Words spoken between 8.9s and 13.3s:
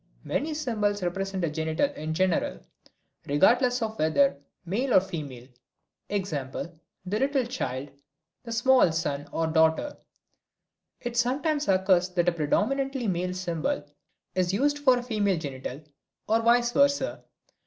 son or daughter. It sometimes occurs that a predominantly